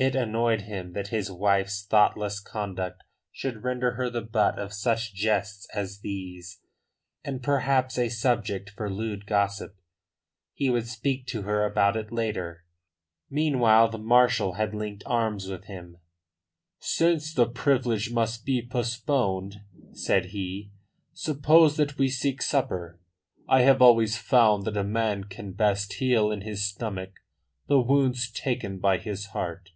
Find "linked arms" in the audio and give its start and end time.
14.72-15.48